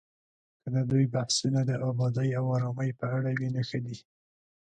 [0.61, 3.97] که د دوی بحثونه د ابادۍ او ارامۍ په اړه وي، نو ښه دي